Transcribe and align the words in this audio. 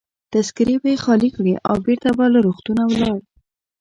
تذکیرې 0.31 0.75
به 0.81 0.87
يې 0.93 0.97
خالي 1.03 1.29
کړې 1.35 1.53
او 1.69 1.75
بیرته 1.85 2.09
به 2.17 2.25
له 2.33 2.39
روغتونه 2.45 2.81
ولاړل. 2.87 3.23